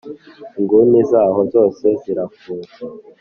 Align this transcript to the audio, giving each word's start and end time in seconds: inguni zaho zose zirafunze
inguni 0.59 0.99
zaho 1.11 1.41
zose 1.53 1.85
zirafunze 2.01 2.77